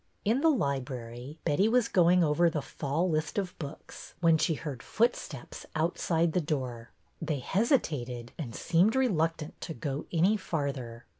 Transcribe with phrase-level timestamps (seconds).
[0.25, 4.81] In the library Betty was going over the fall lists of books when she heard
[4.81, 6.89] footsteps outside the door.
[7.21, 11.05] They hesitated, and seemed reluctant to go any farther.